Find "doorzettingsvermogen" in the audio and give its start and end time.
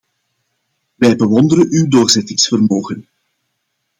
1.87-3.07